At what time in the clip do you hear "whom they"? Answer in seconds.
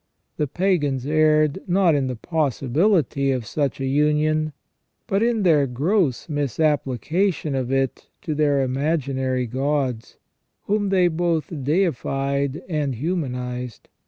10.63-11.07